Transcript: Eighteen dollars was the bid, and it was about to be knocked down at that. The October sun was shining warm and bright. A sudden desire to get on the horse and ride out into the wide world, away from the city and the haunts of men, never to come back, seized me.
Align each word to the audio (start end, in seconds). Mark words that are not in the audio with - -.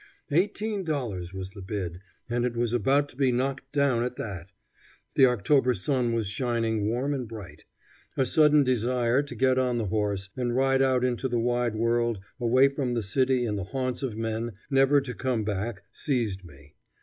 Eighteen 0.31 0.83
dollars 0.83 1.31
was 1.31 1.51
the 1.51 1.61
bid, 1.61 1.99
and 2.27 2.43
it 2.43 2.57
was 2.57 2.73
about 2.73 3.07
to 3.09 3.15
be 3.15 3.31
knocked 3.31 3.71
down 3.71 4.01
at 4.01 4.15
that. 4.15 4.51
The 5.13 5.27
October 5.27 5.75
sun 5.75 6.11
was 6.11 6.25
shining 6.27 6.87
warm 6.89 7.13
and 7.13 7.27
bright. 7.27 7.65
A 8.17 8.25
sudden 8.25 8.63
desire 8.63 9.21
to 9.21 9.35
get 9.35 9.59
on 9.59 9.77
the 9.77 9.89
horse 9.93 10.31
and 10.35 10.55
ride 10.55 10.81
out 10.81 11.03
into 11.05 11.27
the 11.27 11.37
wide 11.37 11.75
world, 11.75 12.17
away 12.39 12.67
from 12.69 12.95
the 12.95 13.03
city 13.03 13.45
and 13.45 13.59
the 13.59 13.63
haunts 13.65 14.01
of 14.01 14.17
men, 14.17 14.53
never 14.71 15.01
to 15.01 15.13
come 15.13 15.43
back, 15.43 15.83
seized 15.91 16.43
me. 16.43 16.73